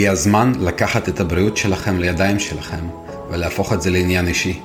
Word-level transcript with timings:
הגיע 0.00 0.12
הזמן 0.12 0.52
לקחת 0.60 1.08
את 1.08 1.20
הבריאות 1.20 1.56
שלכם 1.56 1.98
לידיים 1.98 2.38
שלכם 2.38 2.88
ולהפוך 3.30 3.72
את 3.72 3.82
זה 3.82 3.90
לעניין 3.90 4.26
אישי. 4.26 4.60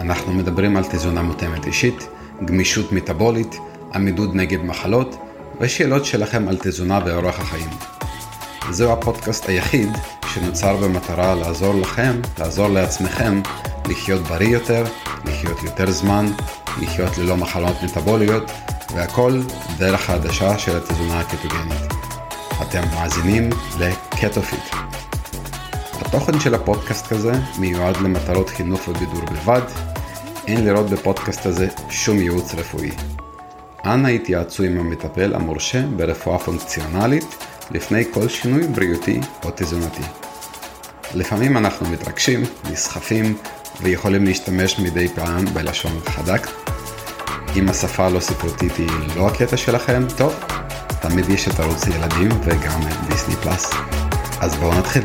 אנחנו 0.00 0.32
מדברים 0.32 0.76
על 0.76 0.84
תזונה 0.84 1.22
מותאמת 1.22 1.66
אישית, 1.66 2.08
גמישות 2.44 2.92
מטבולית, 2.92 3.56
עמידות 3.94 4.34
נגד 4.34 4.64
מחלות 4.64 5.16
ושאלות 5.60 6.04
שלכם 6.04 6.48
על 6.48 6.56
תזונה 6.60 7.00
ואורח 7.04 7.40
החיים. 7.40 7.68
זהו 8.70 8.92
הפודקאסט 8.92 9.48
היחיד 9.48 9.88
שנוצר 10.34 10.76
במטרה 10.76 11.34
לעזור 11.34 11.74
לכם, 11.74 12.20
לעזור 12.38 12.68
לעצמכם, 12.68 13.40
לחיות 13.88 14.22
בריא 14.22 14.48
יותר, 14.48 14.84
לחיות 15.24 15.62
יותר 15.62 15.90
זמן, 15.90 16.26
לחיות 16.82 17.18
ללא 17.18 17.36
מחלות 17.36 17.76
מטבוליות, 17.82 18.50
והכל 18.94 19.40
דרך 19.78 20.10
העדשה 20.10 20.58
של 20.58 20.76
התזונה 20.76 21.20
הקטוגנית. 21.20 21.95
אתם 22.62 22.82
מאזינים 22.94 23.50
לקטופיט. 23.78 24.74
התוכן 26.00 26.40
של 26.40 26.54
הפודקאסט 26.54 27.12
הזה 27.12 27.32
מיועד 27.58 27.96
למטרות 27.96 28.50
חינוך 28.50 28.88
ובידור 28.88 29.24
בלבד. 29.24 29.60
אין 30.46 30.64
לראות 30.64 30.90
בפודקאסט 30.90 31.46
הזה 31.46 31.68
שום 31.90 32.18
ייעוץ 32.18 32.54
רפואי. 32.54 32.90
אנא 33.84 34.08
התייעצו 34.08 34.62
עם 34.62 34.78
המטפל 34.78 35.34
המורשה 35.34 35.82
ברפואה 35.96 36.38
פונקציונלית 36.38 37.44
לפני 37.70 38.04
כל 38.12 38.28
שינוי 38.28 38.66
בריאותי 38.66 39.20
או 39.44 39.50
תזונתי. 39.56 40.02
לפעמים 41.14 41.56
אנחנו 41.56 41.90
מתרגשים, 41.90 42.42
נסחפים 42.70 43.36
ויכולים 43.82 44.24
להשתמש 44.24 44.78
מדי 44.78 45.08
פעם 45.08 45.44
בלשון 45.44 46.00
חדק. 46.06 46.46
אם 47.56 47.68
השפה 47.68 48.06
הלא 48.06 48.20
ספרותית 48.20 48.76
היא 48.76 48.88
לא 49.16 49.28
הקטע 49.28 49.56
שלכם, 49.56 50.02
טוב, 50.16 50.34
תמיד 51.02 51.24
יש 51.28 51.48
את 51.48 51.60
ערוץ 51.60 51.86
ילדים 51.86 52.28
וגם 52.44 52.80
דיסני 53.08 53.36
פלאס. 53.36 53.70
אז 54.42 54.56
בואו 54.56 54.78
נתחיל. 54.78 55.02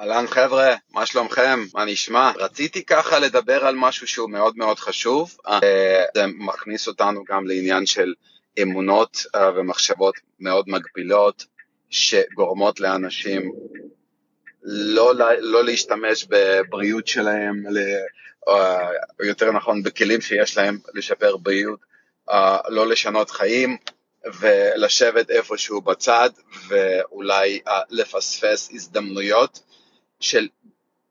אהלן 0.00 0.26
חבר'ה, 0.26 0.74
מה 0.92 1.06
שלומכם? 1.06 1.58
מה 1.74 1.84
נשמע? 1.84 2.32
רציתי 2.38 2.84
ככה 2.84 3.18
לדבר 3.18 3.66
על 3.66 3.74
משהו 3.78 4.06
שהוא 4.06 4.30
מאוד 4.30 4.56
מאוד 4.56 4.78
חשוב. 4.78 5.36
אה, 5.46 6.04
זה 6.14 6.24
מכניס 6.26 6.88
אותנו 6.88 7.24
גם 7.28 7.46
לעניין 7.46 7.86
של 7.86 8.14
אמונות 8.62 9.26
אה, 9.34 9.50
ומחשבות 9.56 10.14
מאוד 10.40 10.64
מגבילות 10.68 11.44
שגורמות 11.90 12.80
לאנשים 12.80 13.52
לא, 14.62 15.12
לא 15.40 15.64
להשתמש 15.64 16.26
בבריאות 16.30 17.06
שלהם, 17.06 17.62
או 18.46 18.56
אה, 18.56 18.88
יותר 19.26 19.52
נכון 19.52 19.82
בכלים 19.82 20.20
שיש 20.20 20.56
להם 20.56 20.78
לשפר 20.94 21.36
בריאות, 21.36 21.93
לא 22.68 22.86
לשנות 22.86 23.30
חיים 23.30 23.76
ולשבת 24.40 25.30
איפשהו 25.30 25.80
בצד 25.80 26.30
ואולי 26.68 27.60
לפספס 27.90 28.70
הזדמנויות 28.72 29.60
של 30.20 30.48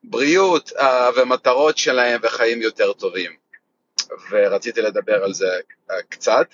בריאות 0.03 0.71
ומטרות 1.15 1.77
שלהם 1.77 2.19
וחיים 2.23 2.61
יותר 2.61 2.93
טובים. 2.93 3.31
ורציתי 4.31 4.81
לדבר 4.81 5.23
על 5.23 5.33
זה 5.33 5.59
קצת. 6.09 6.47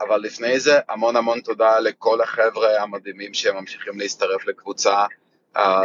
אבל 0.00 0.20
לפני 0.20 0.60
זה, 0.60 0.78
המון 0.88 1.16
המון 1.16 1.40
תודה 1.40 1.78
לכל 1.78 2.20
החבר'ה 2.20 2.82
המדהימים 2.82 3.34
שממשיכים 3.34 3.98
להצטרף 3.98 4.46
לקבוצה, 4.46 5.06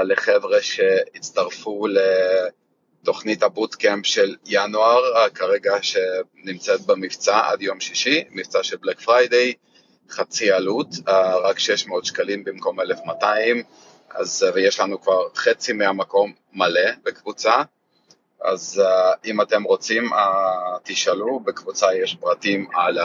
לחבר'ה 0.03 0.61
שהצטרפו 0.61 1.87
לתוכנית 3.07 3.43
הבוטקאמפ 3.43 4.05
של 4.05 4.35
ינואר, 4.45 5.29
כרגע 5.35 5.75
שנמצאת 5.81 6.81
במבצע 6.81 7.39
עד 7.49 7.61
יום 7.61 7.79
שישי, 7.79 8.23
מבצע 8.31 8.63
של 8.63 8.77
Black 8.77 8.99
Friday, 8.99 9.53
חצי 10.09 10.51
עלות, 10.51 10.87
רק 11.43 11.59
600 11.59 12.05
שקלים 12.05 12.43
במקום 12.43 12.79
1,200, 12.79 13.63
אז, 14.09 14.45
ויש 14.53 14.79
לנו 14.79 15.01
כבר 15.01 15.21
חצי 15.35 15.73
מהמקום 15.73 16.33
מלא 16.53 16.91
בקבוצה. 17.03 17.61
אז 18.41 18.81
אם 19.25 19.41
אתם 19.41 19.63
רוצים, 19.63 20.09
תשאלו, 20.83 21.39
בקבוצה 21.39 21.95
יש 21.95 22.15
פרטים 22.15 22.67
על, 22.73 22.97
uh, 22.97 23.03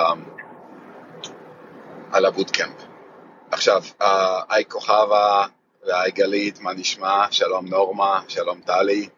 על 2.12 2.24
הבוטקאמפ. 2.24 2.76
עכשיו, 3.50 3.82
היי 4.48 4.64
כוכבה 4.64 5.46
והי 5.86 6.10
גלית, 6.10 6.60
מה 6.60 6.72
נשמע? 6.72 7.26
שלום 7.30 7.66
נורמה, 7.66 8.20
שלום 8.28 8.60
טלי. 8.60 9.08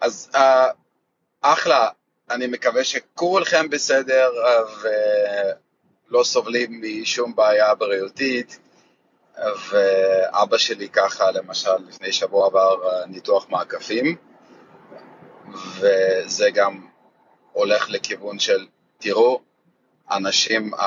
אז 0.00 0.30
uh, 0.34 0.38
אחלה, 1.40 1.88
אני 2.30 2.46
מקווה 2.46 2.84
שכולכם 2.84 3.70
בסדר 3.70 4.30
uh, 4.30 4.86
ולא 6.10 6.24
סובלים 6.24 6.82
משום 6.82 7.34
בעיה 7.34 7.74
בריאותית. 7.74 8.58
ואבא 9.70 10.58
שלי 10.58 10.88
ככה, 10.88 11.30
למשל, 11.30 11.76
לפני 11.88 12.12
שבוע 12.12 12.46
עבר 12.46 13.04
ניתוח 13.06 13.46
מעקפים. 13.48 14.16
וזה 15.78 16.50
גם 16.54 16.86
הולך 17.52 17.90
לכיוון 17.90 18.38
של, 18.38 18.66
תראו, 18.98 19.40
אנשים 20.10 20.74
uh, 20.74 20.78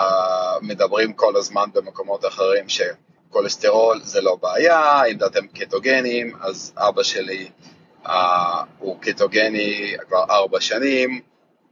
מדברים 0.61 1.13
כל 1.13 1.35
הזמן 1.35 1.69
במקומות 1.73 2.25
אחרים 2.25 2.65
שכולסטרול 2.69 4.01
זה 4.03 4.21
לא 4.21 4.35
בעיה, 4.35 5.03
אם 5.05 5.17
אתם 5.25 5.47
קטוגנים, 5.47 6.35
אז 6.41 6.73
אבא 6.77 7.03
שלי 7.03 7.49
הוא 8.79 8.97
קטוגני 9.01 9.95
כבר 10.07 10.23
ארבע 10.29 10.61
שנים, 10.61 11.21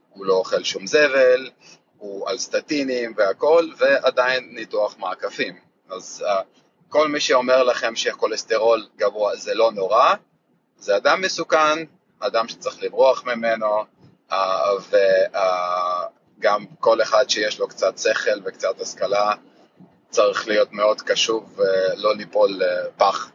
הוא 0.09 0.25
לא 0.25 0.33
אוכל 0.33 0.63
שום 0.63 0.87
זבל, 0.87 1.49
הוא 1.97 2.29
על 2.29 2.37
סטטינים 2.37 3.13
והכל, 3.17 3.69
ועדיין 3.77 4.49
ניתוח 4.51 4.95
מעקפים. 4.99 5.55
אז 5.89 6.25
uh, 6.27 6.43
כל 6.89 7.07
מי 7.07 7.19
שאומר 7.19 7.63
לכם 7.63 7.95
שכולסטרול 7.95 8.87
גבוה 8.97 9.35
זה 9.35 9.53
לא 9.53 9.71
נורא, 9.71 10.13
זה 10.77 10.97
אדם 10.97 11.21
מסוכן, 11.21 11.85
אדם 12.19 12.47
שצריך 12.47 12.83
לברוח 12.83 13.25
ממנו, 13.25 13.85
אה, 14.31 14.61
וגם 16.39 16.65
כל 16.79 17.01
אחד 17.01 17.29
שיש 17.29 17.59
לו 17.59 17.67
קצת 17.67 17.97
שכל 17.97 18.39
וקצת 18.45 18.81
השכלה 18.81 19.33
צריך 20.09 20.47
להיות 20.47 20.71
מאוד 20.71 21.01
קשוב 21.01 21.59
ולא 21.59 22.15
ליפול 22.15 22.61
פח 22.97 23.31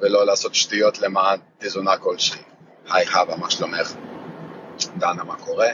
ולא 0.00 0.26
לעשות 0.26 0.54
שטויות 0.54 0.98
למען 0.98 1.38
תזונה 1.58 1.96
כלשהי. 1.96 2.42
היי 2.90 3.06
חווה, 3.06 3.36
מה 3.36 3.50
שלומך? 3.50 3.92
דנה, 4.96 5.24
מה 5.24 5.36
קורה? 5.36 5.68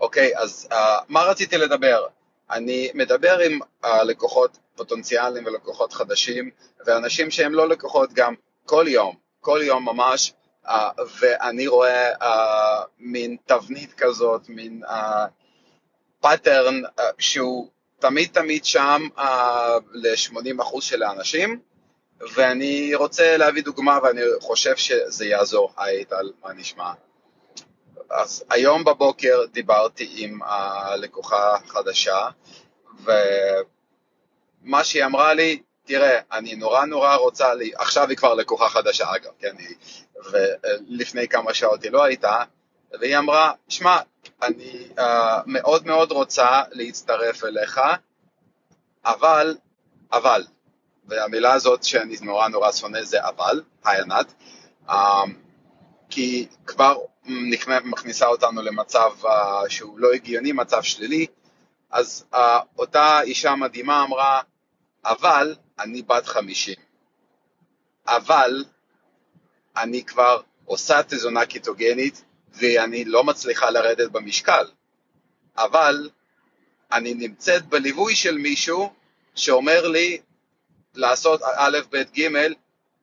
אוקיי, 0.00 0.38
אז 0.38 0.68
uh, 0.72 0.74
מה 1.08 1.22
רציתי 1.22 1.58
לדבר? 1.58 2.06
אני 2.50 2.90
מדבר 2.94 3.38
עם 3.38 3.58
uh, 3.84 3.88
לקוחות 4.04 4.58
פוטנציאליים 4.76 5.46
ולקוחות 5.46 5.92
חדשים, 5.92 6.50
ואנשים 6.86 7.30
שהם 7.30 7.54
לא 7.54 7.68
לקוחות 7.68 8.12
גם 8.12 8.34
כל 8.66 8.84
יום, 8.88 9.16
כל 9.40 9.60
יום 9.62 9.84
ממש, 9.84 10.32
uh, 10.66 10.70
ואני 11.20 11.66
רואה 11.66 12.12
uh, 12.12 12.26
מין 12.98 13.36
תבנית 13.46 13.92
כזאת, 13.92 14.48
מין 14.48 14.82
pattern 16.20 16.84
uh, 16.84 16.88
uh, 17.00 17.02
שהוא 17.18 17.68
תמיד 17.98 18.28
תמיד 18.32 18.64
שם 18.64 19.02
uh, 19.16 19.22
ל-80% 19.92 20.80
של 20.80 21.02
האנשים, 21.02 21.60
ואני 22.34 22.94
רוצה 22.94 23.36
להביא 23.36 23.62
דוגמה 23.62 23.98
ואני 24.02 24.20
חושב 24.40 24.76
שזה 24.76 25.26
יעזור. 25.26 25.72
היי 25.76 26.04
טל, 26.04 26.32
מה 26.44 26.52
נשמע? 26.52 26.92
אז 28.10 28.44
היום 28.50 28.84
בבוקר 28.84 29.44
דיברתי 29.52 30.08
עם 30.16 30.40
הלקוחה 30.42 31.54
החדשה, 31.54 32.28
ומה 33.04 34.84
שהיא 34.84 35.04
אמרה 35.04 35.34
לי, 35.34 35.62
תראה, 35.84 36.20
אני 36.32 36.54
נורא 36.54 36.84
נורא 36.84 37.14
רוצה, 37.14 37.54
לי, 37.54 37.70
עכשיו 37.74 38.08
היא 38.08 38.16
כבר 38.16 38.34
לקוחה 38.34 38.68
חדשה 38.68 39.06
אגב, 39.16 39.30
כן, 39.38 39.54
היא, 39.58 39.76
ולפני 40.30 41.28
כמה 41.28 41.54
שעות 41.54 41.82
היא 41.82 41.92
לא 41.92 42.04
הייתה, 42.04 42.42
והיא 43.00 43.18
אמרה, 43.18 43.52
שמע, 43.68 43.98
אני 44.42 44.88
uh, 44.98 45.02
מאוד 45.46 45.86
מאוד 45.86 46.12
רוצה 46.12 46.62
להצטרף 46.70 47.44
אליך, 47.44 47.80
אבל, 49.04 49.56
אבל, 50.12 50.44
והמילה 51.04 51.52
הזאת 51.52 51.84
שאני 51.84 52.16
נורא 52.22 52.48
נורא 52.48 52.72
שונא 52.72 53.02
זה 53.02 53.28
אבל, 53.28 53.62
היי 53.84 54.00
ענת, 54.00 54.34
uh, 54.88 54.92
כי 56.10 56.46
כבר 56.66 56.96
מכניסה 57.84 58.26
אותנו 58.26 58.62
למצב 58.62 59.10
uh, 59.22 59.28
שהוא 59.68 59.98
לא 59.98 60.12
הגיוני, 60.12 60.52
מצב 60.52 60.82
שלילי, 60.82 61.26
אז 61.90 62.24
uh, 62.34 62.38
אותה 62.78 63.20
אישה 63.22 63.54
מדהימה 63.54 64.04
אמרה, 64.04 64.40
אבל 65.04 65.56
אני 65.78 66.02
בת 66.02 66.26
חמישים. 66.26 66.76
אבל 68.06 68.64
אני 69.76 70.04
כבר 70.04 70.40
עושה 70.64 71.02
תזונה 71.02 71.46
קיטוגנית 71.46 72.24
ואני 72.52 73.04
לא 73.04 73.24
מצליחה 73.24 73.70
לרדת 73.70 74.10
במשקל. 74.10 74.64
אבל 75.56 76.10
אני 76.92 77.14
נמצאת 77.14 77.66
בליווי 77.66 78.14
של 78.14 78.38
מישהו 78.38 78.92
שאומר 79.34 79.88
לי 79.88 80.20
לעשות 80.94 81.40
א', 81.42 81.78
ב', 81.90 81.96
ג', 81.96 82.28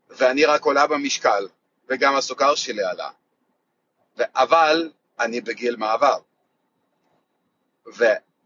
ואני 0.10 0.46
רק 0.46 0.64
עולה 0.64 0.88
במשקל, 0.88 1.48
וגם 1.90 2.16
הסוכר 2.16 2.56
שלי 2.56 2.84
עלה. 2.84 3.10
אבל 4.36 4.92
אני 5.20 5.42
בגיל 5.42 5.76
מעבר. 5.76 6.18
ו... 7.98 8.06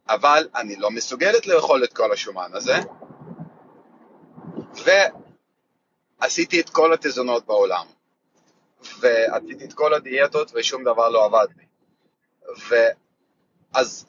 אבל 0.10 0.48
אני 0.56 0.76
לא 0.76 0.92
מסוגלת 0.92 1.48
לאכול 1.48 1.84
את 1.84 1.94
כל 1.94 2.12
השומן 2.12 2.52
הזה, 2.54 2.76
ועשיתי 6.22 6.60
את 6.60 6.70
כל 6.70 6.94
התזונות 6.94 7.46
בעולם, 7.46 7.86
ועשיתי 9.00 9.66
את 9.66 9.74
כל 9.74 9.94
הדיאטות 9.94 10.52
ושום 10.56 10.84
דבר 10.84 11.10
לא 11.10 11.26
עבד 11.26 11.48
לי. 11.58 11.66
ואז 13.74 14.06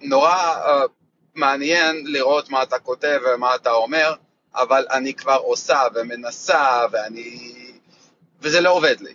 נורא 0.00 0.34
uh, 0.34 0.88
מעניין 1.34 2.06
לראות 2.06 2.50
מה 2.50 2.62
אתה 2.62 2.78
כותב 2.78 3.20
ומה 3.26 3.54
אתה 3.54 3.70
אומר, 3.70 4.14
אבל 4.62 4.86
אני 4.90 5.14
כבר 5.14 5.36
עושה 5.36 5.82
ומנסה 5.94 6.86
ואני... 6.92 7.54
וזה 8.40 8.60
לא 8.60 8.70
עובד 8.70 9.00
לי. 9.00 9.14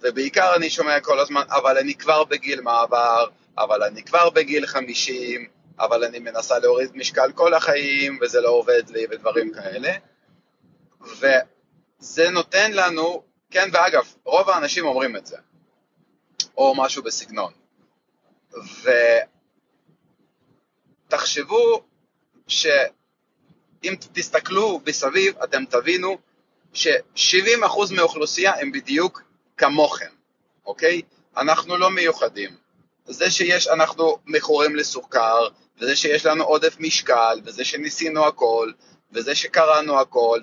ובעיקר 0.00 0.54
אני 0.56 0.70
שומע 0.70 1.00
כל 1.00 1.18
הזמן, 1.18 1.42
אבל 1.48 1.78
אני 1.78 1.94
כבר 1.94 2.24
בגיל 2.24 2.60
מעבר, 2.60 3.26
אבל 3.58 3.82
אני 3.82 4.02
כבר 4.02 4.30
בגיל 4.30 4.66
50, 4.66 5.48
אבל 5.78 6.04
אני 6.04 6.18
מנסה 6.18 6.58
להוריד 6.58 6.96
משקל 6.96 7.32
כל 7.32 7.54
החיים 7.54 8.18
וזה 8.22 8.40
לא 8.40 8.48
עובד 8.48 8.82
לי 8.90 9.06
ודברים 9.10 9.52
כאלה. 9.54 9.92
וזה 11.00 12.30
נותן 12.30 12.72
לנו, 12.72 13.22
כן, 13.50 13.68
ואגב, 13.72 14.14
רוב 14.24 14.50
האנשים 14.50 14.86
אומרים 14.86 15.16
את 15.16 15.26
זה, 15.26 15.36
או 16.56 16.74
משהו 16.76 17.02
בסגנון. 17.02 17.52
ותחשבו 21.08 21.82
שאם 23.82 23.94
תסתכלו 24.12 24.80
מסביב, 24.86 25.34
אתם 25.44 25.64
תבינו 25.64 26.18
ש-70% 26.72 27.94
מהאוכלוסייה 27.94 28.52
הם 28.60 28.72
בדיוק 28.72 29.22
כמוכם, 29.56 30.10
אוקיי? 30.66 31.02
אנחנו 31.36 31.76
לא 31.76 31.90
מיוחדים. 31.90 32.50
זה 33.06 33.30
שיש, 33.30 33.68
אנחנו 33.68 34.18
מכורים 34.26 34.76
לסוכר, 34.76 35.48
וזה 35.80 35.96
שיש 35.96 36.26
לנו 36.26 36.44
עודף 36.44 36.76
משקל, 36.80 37.40
וזה 37.44 37.64
שניסינו 37.64 38.26
הכל, 38.26 38.70
וזה 39.12 39.34
שקראנו 39.34 40.00
הכל, 40.00 40.40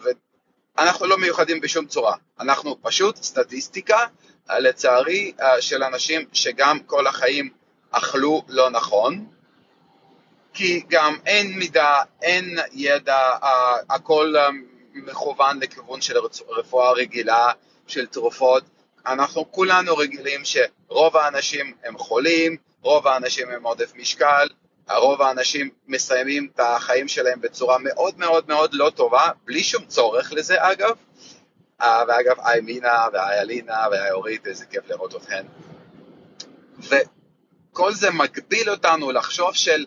ואנחנו 0.77 1.06
לא 1.06 1.18
מיוחדים 1.18 1.62
בשום 1.62 1.85
צורה. 1.85 2.15
אנחנו 2.39 2.77
פשוט 2.81 3.24
סטטיסטיקה, 3.24 4.06
לצערי, 4.50 5.33
אה, 5.42 5.62
של 5.62 5.83
אנשים 5.83 6.25
שגם 6.33 6.80
כל 6.80 7.07
החיים 7.07 7.50
אכלו 7.92 8.44
לא 8.47 8.69
נכון, 8.69 9.25
כי 10.59 10.81
גם 10.89 11.17
אין 11.25 11.59
מידע, 11.59 11.94
אין 12.21 12.57
ידע, 12.71 13.17
אה, 13.44 13.75
הכל 13.89 14.33
אה, 14.38 14.50
מכוון 14.94 15.59
לכיוון 15.59 16.01
של 16.01 16.17
רפואה 16.50 16.91
רגילה, 16.91 17.51
של 17.88 18.06
תרופות. 18.06 18.63
אנחנו 19.07 19.51
כולנו 19.51 19.97
רגילים 19.97 20.41
שרוב 20.44 21.17
האנשים 21.17 21.73
הם 21.83 21.97
חולים, 21.97 22.57
רוב 22.81 23.07
האנשים 23.07 23.50
הם 23.50 23.63
עודף 23.63 23.91
משקל, 23.95 24.47
רוב 24.89 25.21
האנשים 25.21 25.69
מסיימים 25.88 26.47
את 26.56 26.59
החיים 26.59 27.07
שלהם 27.07 27.41
בצורה 27.41 27.77
מאוד 27.77 28.17
מאוד 28.17 28.47
מאוד 28.47 28.73
לא 28.73 28.91
טובה, 28.95 29.29
בלי 29.45 29.63
שום 29.63 29.85
צורך 29.85 30.33
לזה 30.33 30.56
אגב. 30.59 30.95
ואגב, 31.81 32.35
היי 32.44 32.61
מינה 32.61 33.06
והי 33.13 33.39
אלינה 33.39 33.88
והי 33.91 34.11
אורית, 34.11 34.47
איזה 34.47 34.65
כיף 34.65 34.89
לראות 34.89 35.15
אתכן. 35.15 35.45
וכל 36.79 37.94
זה 37.94 38.11
מגביל 38.11 38.69
אותנו 38.69 39.11
לחשוב 39.11 39.56
של 39.56 39.85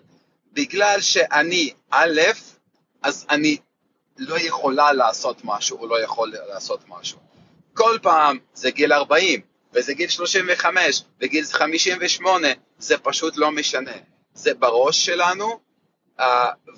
בגלל 0.53 1.01
שאני 1.01 1.73
א', 1.91 2.21
אז 3.03 3.27
אני 3.31 3.57
לא 4.19 4.39
יכולה 4.39 4.93
לעשות 4.93 5.37
משהו, 5.45 5.79
או 5.79 5.87
לא 5.87 6.01
יכול 6.01 6.33
לעשות 6.49 6.81
משהו. 6.89 7.19
כל 7.75 7.99
פעם 8.03 8.39
זה 8.55 8.71
גיל 8.71 8.93
40, 8.93 9.41
וזה 9.75 9.95
גיל 9.95 10.09
35, 10.09 11.03
וגיל 11.21 11.45
58, 11.45 12.49
זה 12.79 12.99
פשוט 12.99 13.37
לא 13.37 13.51
משנה. 13.51 13.93
זה 14.35 14.55
בראש 14.55 15.07
שלנו, 15.07 15.61
uh, 16.21 16.25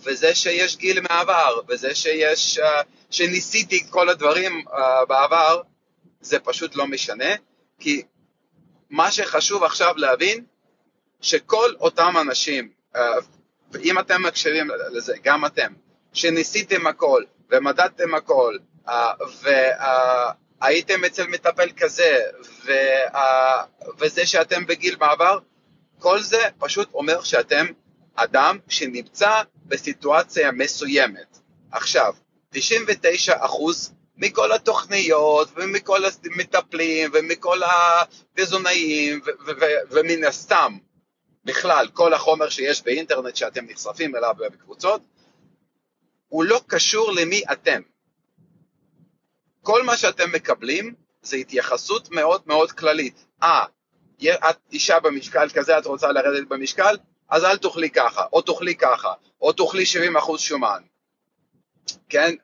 וזה 0.05 0.35
שיש 0.35 0.77
גיל 0.77 1.01
מעבר, 1.01 1.61
וזה 1.69 1.95
שיש, 1.95 2.59
uh, 2.59 2.63
שניסיתי 3.11 3.91
כל 3.91 4.09
הדברים 4.09 4.65
uh, 4.69 5.07
בעבר, 5.09 5.63
זה 6.21 6.39
פשוט 6.39 6.77
לא 6.77 6.87
משנה, 6.87 7.35
כי 7.81 8.03
מה 8.91 9.11
שחשוב 9.11 9.65
עכשיו 9.65 9.95
להבין, 9.97 10.45
שכל 11.21 11.75
אותם 11.81 12.15
אנשים, 12.21 12.69
uh, 13.75 13.79
אם 13.85 13.99
אתם 13.99 14.23
מקשיבים 14.23 14.71
לזה, 14.93 15.15
גם 15.23 15.47
אתם, 15.47 15.73
שניסיתם 16.13 16.87
הכל 16.87 17.23
ומדדתם 17.51 18.15
הכל, 18.15 18.57
uh, 18.87 18.91
והייתם 19.43 21.05
uh, 21.05 21.07
אצל 21.07 21.27
מטפל 21.27 21.69
כזה, 21.77 22.19
ו, 22.65 22.73
uh, 23.13 23.19
וזה 23.99 24.27
שאתם 24.27 24.67
בגיל 24.67 24.97
מעבר, 25.01 25.39
כל 25.99 26.21
זה 26.21 26.49
פשוט 26.59 26.95
אומר 26.95 27.23
שאתם 27.23 27.67
אדם 28.15 28.59
שנמצא 28.69 29.43
בסיטואציה 29.67 30.53
מסוימת. 30.53 31.39
עכשיו, 31.73 32.15
99% 32.55 32.59
מכל 34.17 34.53
התוכניות 34.53 35.49
ומכל 35.57 36.03
המטפלים 36.05 37.11
ומכל 37.15 37.59
התזונאים 37.63 39.21
ומן 39.91 40.25
הסתם 40.25 40.77
בכלל 41.45 41.89
כל 41.93 42.15
החומר 42.15 42.49
שיש 42.49 42.83
באינטרנט 42.83 43.37
שאתם 43.37 43.65
נחשפים 43.65 44.17
אליו 44.17 44.35
בקבוצות, 44.39 45.03
הוא 46.29 46.45
לא 46.45 46.61
קשור 46.67 47.13
למי 47.13 47.43
אתם. 47.53 47.81
כל 49.63 49.83
מה 49.83 49.97
שאתם 49.97 50.33
מקבלים 50.33 50.95
זה 51.23 51.37
התייחסות 51.37 52.11
מאוד 52.11 52.43
מאוד 52.47 52.73
כללית. 52.73 53.25
אה, 53.43 53.65
את 54.23 54.57
אישה 54.73 55.01
במשקל 55.01 55.49
כזה, 55.55 55.79
את 55.79 55.87
רוצה 55.87 56.13
לרדת 56.13 56.49
במשקל, 56.49 56.97
אז 57.29 57.45
אל 57.45 57.57
תאכלי 57.57 57.91
ככה, 57.91 58.25
או 58.33 58.43
תאכלי 58.43 58.75
ככה, 58.75 59.13
או 59.41 59.53
תאכלי 59.53 59.85
70% 60.17 60.39
שומן, 60.39 60.83
כן? 62.09 62.35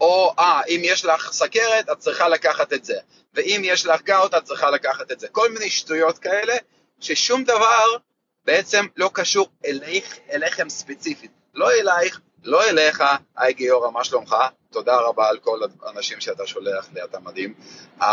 או 0.00 0.34
אה, 0.38 0.60
אם 0.68 0.80
יש 0.84 1.04
לך 1.04 1.32
סכרת, 1.32 1.90
את 1.92 1.98
צריכה 1.98 2.28
לקחת 2.28 2.72
את 2.72 2.84
זה, 2.84 2.98
ואם 3.34 3.60
יש 3.64 3.86
לך 3.86 4.02
גאוט, 4.02 4.34
את 4.34 4.44
צריכה 4.44 4.70
לקחת 4.70 5.12
את 5.12 5.20
זה. 5.20 5.28
כל 5.28 5.52
מיני 5.52 5.70
שטויות 5.70 6.18
כאלה, 6.18 6.54
ששום 7.00 7.44
דבר 7.44 7.96
בעצם 8.44 8.86
לא 8.96 9.10
קשור 9.12 9.48
אליך, 9.64 10.18
אליכם 10.30 10.68
ספציפית. 10.68 11.30
לא 11.54 11.70
אלייך, 11.72 12.20
לא 12.42 12.64
אליך, 12.64 13.02
היי 13.36 13.52
גיורא, 13.52 13.90
מה 13.90 14.04
שלומך? 14.04 14.36
תודה 14.70 14.96
רבה 14.96 15.28
על 15.28 15.38
כל 15.38 15.60
האנשים 15.82 16.20
שאתה 16.20 16.46
שולח 16.46 16.88
לי, 16.94 17.04
אתה 17.04 17.20
מדהים. 17.20 17.54
אמ, 18.02 18.06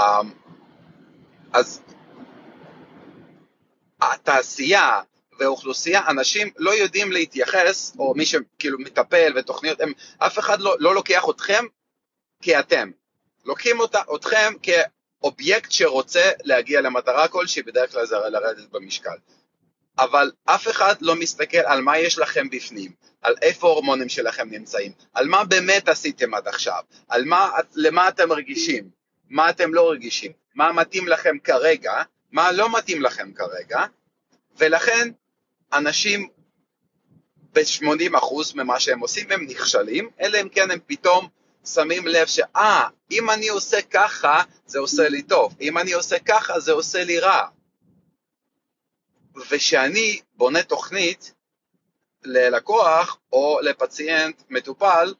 אז 1.54 1.82
התעשייה 4.02 5.02
והאוכלוסייה, 5.40 6.02
אנשים 6.08 6.50
לא 6.58 6.72
יודעים 6.72 7.12
להתייחס, 7.12 7.96
או 8.00 8.14
מי 8.16 8.26
שכאילו 8.26 8.80
מטפל 8.80 9.34
ותוכניות, 9.36 9.82
הם, 9.82 9.94
אף 10.18 10.40
אחד 10.40 10.60
לא, 10.60 10.76
לא 10.80 10.96
לוקח 10.96 11.24
אתכם 11.30 11.66
כאתם. 12.42 12.92
לוקחים 13.46 13.80
אותה, 13.80 14.02
אתכם 14.16 14.54
כאובייקט 15.24 15.72
שרוצה 15.72 16.32
להגיע 16.44 16.82
למטרה 16.82 17.28
כלשהי, 17.28 17.64
בדרך 17.64 17.92
כלל 17.92 18.06
זה 18.06 18.16
לרדת 18.16 18.70
במשקל. 18.72 19.16
אבל 20.00 20.32
אף 20.46 20.68
אחד 20.68 20.96
לא 21.02 21.16
מסתכל 21.16 21.58
על 21.58 21.82
מה 21.82 21.98
יש 21.98 22.18
לכם 22.18 22.50
בפנים, 22.50 22.92
על 23.22 23.36
איפה 23.42 23.68
ההורמונים 23.68 24.10
שלכם 24.10 24.50
נמצאים, 24.52 24.92
על 25.14 25.28
מה 25.28 25.44
באמת 25.44 25.90
עשיתם 25.90 26.34
עד 26.34 26.48
עכשיו, 26.48 26.84
על 27.08 27.26
מה, 27.26 27.52
למה 27.76 28.10
אתם 28.10 28.32
רגישים, 28.32 28.90
מה 29.30 29.50
אתם 29.50 29.74
לא 29.74 29.92
רגישים, 29.92 30.32
מה 30.56 30.72
מתאים 30.72 31.08
לכם 31.08 31.38
כרגע, 31.44 31.94
מה 32.32 32.52
לא 32.52 32.78
מתאים 32.78 33.02
לכם 33.02 33.32
כרגע, 33.34 33.86
ולכן 34.58 35.10
אנשים 35.74 36.30
ב-80% 37.54 38.56
ממה 38.56 38.80
שהם 38.80 39.00
עושים 39.00 39.32
הם 39.32 39.46
נכשלים, 39.46 40.10
אלא 40.22 40.42
אם 40.42 40.50
כן 40.50 40.72
הם 40.72 40.80
פתאום 40.88 41.28
שמים 41.66 42.08
לב 42.08 42.28
שאה, 42.28 42.88
אם 43.14 43.30
אני 43.30 43.48
עושה 43.48 43.82
ככה 43.82 44.44
זה 44.66 44.80
עושה 44.80 45.10
לי 45.10 45.24
טוב, 45.24 45.56
אם 45.62 45.78
אני 45.78 45.94
עושה 45.94 46.20
ככה 46.20 46.60
זה 46.60 46.72
עושה 46.72 47.04
לי 47.04 47.20
רע. 47.20 47.48
וכשאני 49.36 50.22
בונה 50.36 50.64
תוכנית 50.64 51.34
ללקוח 52.24 53.18
או 53.32 53.60
לפציינט 53.62 54.44
מטופל, 54.50 55.14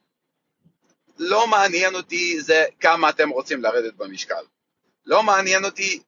לא 1.18 1.46
מעניין 1.46 1.94
אותי 1.94 2.40
זה 2.40 2.64
כמה 2.80 3.10
אתם 3.10 3.28
רוצים 3.28 3.62
לרדת 3.62 3.94
במשקל. 3.94 4.44
לא 5.06 5.22
מעניין 5.22 5.64
אותי 5.64 6.02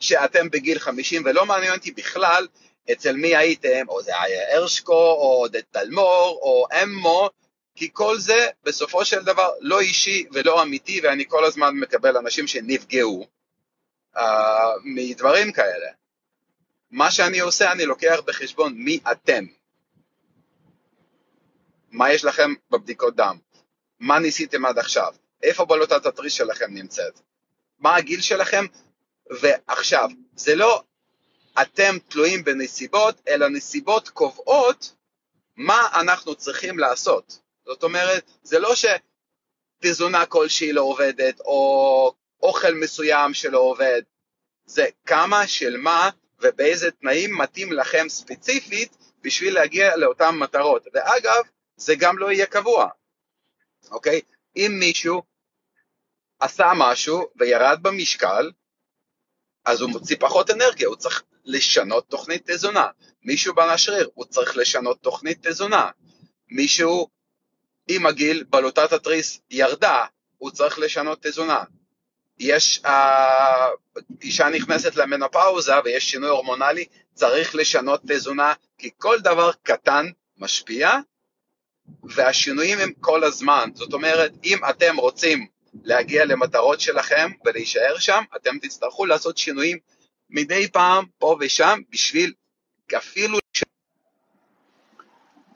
שאתם 0.00 0.50
בגיל 0.50 0.78
50, 0.78 1.22
ולא 1.24 1.46
מעניין 1.46 1.72
אותי 1.72 1.90
בכלל 1.90 2.46
אצל 2.92 3.12
מי 3.12 3.36
הייתם, 3.36 3.88
או 3.88 4.02
זה 4.02 4.20
היה 4.20 4.56
הרשקו, 4.56 4.92
או 4.92 5.38
עודד 5.40 5.60
תלמור, 5.70 6.38
או 6.42 6.66
אמו, 6.82 7.30
כי 7.78 7.90
כל 7.92 8.18
זה 8.18 8.48
בסופו 8.64 9.04
של 9.04 9.22
דבר 9.22 9.50
לא 9.60 9.80
אישי 9.80 10.26
ולא 10.32 10.62
אמיתי, 10.62 11.00
ואני 11.02 11.24
כל 11.28 11.44
הזמן 11.44 11.74
מקבל 11.74 12.16
אנשים 12.16 12.46
שנפגעו 12.46 13.26
uh, 14.16 14.20
מדברים 14.84 15.52
כאלה. 15.52 15.86
מה 16.90 17.10
שאני 17.10 17.38
עושה, 17.38 17.72
אני 17.72 17.86
לוקח 17.86 18.20
בחשבון 18.26 18.74
מי 18.74 18.98
אתם. 19.12 19.44
מה 21.90 22.12
יש 22.12 22.24
לכם 22.24 22.54
בבדיקות 22.70 23.16
דם? 23.16 23.38
מה 24.00 24.18
ניסיתם 24.18 24.64
עד 24.64 24.78
עכשיו? 24.78 25.14
איפה 25.42 25.64
בלוטת 25.64 26.06
התריס 26.06 26.32
שלכם 26.32 26.74
נמצאת? 26.74 27.20
מה 27.78 27.96
הגיל 27.96 28.20
שלכם? 28.20 28.64
ועכשיו, 29.40 30.08
זה 30.36 30.54
לא 30.54 30.82
אתם 31.62 31.98
תלויים 32.08 32.44
בנסיבות, 32.44 33.20
אלא 33.28 33.48
נסיבות 33.48 34.08
קובעות 34.08 34.94
מה 35.56 35.88
אנחנו 35.94 36.34
צריכים 36.34 36.78
לעשות. 36.78 37.47
זאת 37.68 37.82
אומרת, 37.82 38.30
זה 38.42 38.58
לא 38.58 38.74
שתזונה 38.74 40.26
כלשהי 40.26 40.72
לא 40.72 40.82
עובדת, 40.82 41.40
או 41.40 42.14
אוכל 42.42 42.74
מסוים 42.74 43.34
שלא 43.34 43.58
עובד, 43.58 44.02
זה 44.66 44.86
כמה 45.06 45.46
של 45.46 45.76
מה 45.76 46.10
ובאיזה 46.40 46.90
תנאים 46.90 47.38
מתאים 47.38 47.72
לכם 47.72 48.08
ספציפית 48.08 48.96
בשביל 49.22 49.54
להגיע 49.54 49.96
לאותן 49.96 50.34
מטרות. 50.34 50.86
ואגב, 50.94 51.42
זה 51.76 51.94
גם 51.98 52.18
לא 52.18 52.32
יהיה 52.32 52.46
קבוע, 52.46 52.88
אוקיי? 53.90 54.20
אם 54.56 54.76
מישהו 54.80 55.22
עשה 56.40 56.72
משהו 56.76 57.28
וירד 57.36 57.78
במשקל, 57.82 58.50
אז 59.64 59.80
הוא 59.80 59.90
מוציא 59.90 60.16
פחות 60.20 60.50
אנרגיה, 60.50 60.88
הוא 60.88 60.96
צריך 60.96 61.22
לשנות 61.44 62.08
תוכנית 62.08 62.50
תזונה. 62.50 62.88
מישהו 63.22 63.54
בנה 63.54 63.78
שריר, 63.78 64.10
הוא 64.14 64.24
צריך 64.24 64.56
לשנות 64.56 65.02
תוכנית 65.02 65.46
תזונה. 65.46 65.90
מישהו 66.48 67.17
עם 67.88 68.06
הגיל, 68.06 68.44
בלוטת 68.50 68.92
התריס 68.92 69.40
ירדה, 69.50 70.04
הוא 70.38 70.50
צריך 70.50 70.78
לשנות 70.78 71.26
תזונה. 71.26 71.64
יש, 72.38 72.80
אה, 72.84 73.68
אישה 74.22 74.48
נכנסת 74.48 74.96
למנופאוזה 74.96 75.72
ויש 75.84 76.10
שינוי 76.10 76.28
הורמונלי, 76.28 76.84
צריך 77.14 77.54
לשנות 77.54 78.00
תזונה, 78.08 78.54
כי 78.78 78.90
כל 78.96 79.20
דבר 79.20 79.50
קטן 79.62 80.06
משפיע, 80.38 80.90
והשינויים 82.02 82.78
הם 82.78 82.92
כל 83.00 83.24
הזמן. 83.24 83.70
זאת 83.74 83.92
אומרת, 83.92 84.32
אם 84.44 84.58
אתם 84.70 84.96
רוצים 84.96 85.46
להגיע 85.84 86.24
למטרות 86.24 86.80
שלכם 86.80 87.30
ולהישאר 87.44 87.98
שם, 87.98 88.22
אתם 88.36 88.58
תצטרכו 88.58 89.06
לעשות 89.06 89.38
שינויים 89.38 89.78
מדי 90.30 90.68
פעם, 90.68 91.04
פה 91.18 91.36
ושם, 91.40 91.80
בשביל 91.90 92.32
אפילו... 92.96 93.38